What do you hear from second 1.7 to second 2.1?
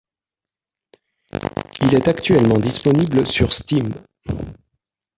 Il est